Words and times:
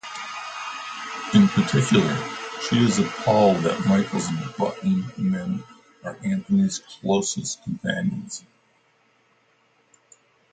In 1.35 1.47
particular, 1.47 2.15
she 2.67 2.77
is 2.79 2.97
appalled 2.97 3.57
that 3.57 3.85
Michael's 3.87 4.27
button 4.57 5.03
men 5.15 5.63
are 6.03 6.17
Anthony's 6.23 6.79
closest 6.79 7.61
companions. 7.61 8.43